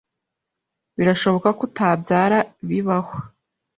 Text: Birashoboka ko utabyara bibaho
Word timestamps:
Birashoboka 0.97 1.49
ko 1.57 1.61
utabyara 1.67 2.39
bibaho 2.67 3.13